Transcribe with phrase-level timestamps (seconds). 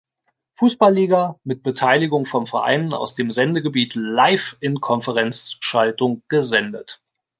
[0.55, 7.03] Fußball-Liga mit Beteiligung von Vereinen aus dem Sendegebiet live in Konferenzschaltung gesendet.